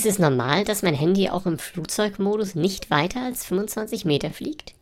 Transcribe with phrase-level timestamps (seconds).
[0.00, 4.72] Ist es normal, dass mein Handy auch im Flugzeugmodus nicht weiter als 25 Meter fliegt?